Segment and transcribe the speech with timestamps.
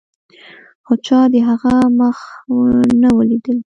[0.85, 2.17] خو چا د هغه مخ
[3.01, 3.59] نه و لیدلی.